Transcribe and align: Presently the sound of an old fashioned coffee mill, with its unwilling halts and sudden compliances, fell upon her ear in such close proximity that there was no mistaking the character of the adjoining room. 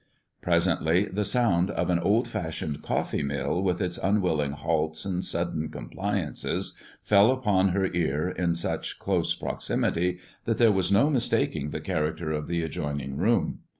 Presently 0.41 1.05
the 1.05 1.23
sound 1.23 1.69
of 1.69 1.91
an 1.91 1.99
old 1.99 2.27
fashioned 2.27 2.81
coffee 2.81 3.21
mill, 3.21 3.61
with 3.61 3.79
its 3.79 3.99
unwilling 3.99 4.53
halts 4.53 5.05
and 5.05 5.23
sudden 5.23 5.69
compliances, 5.69 6.75
fell 7.03 7.29
upon 7.29 7.67
her 7.69 7.85
ear 7.85 8.27
in 8.27 8.55
such 8.55 8.97
close 8.97 9.35
proximity 9.35 10.17
that 10.45 10.57
there 10.57 10.71
was 10.71 10.91
no 10.91 11.11
mistaking 11.11 11.69
the 11.69 11.79
character 11.81 12.31
of 12.31 12.47
the 12.47 12.63
adjoining 12.63 13.17
room. 13.17 13.59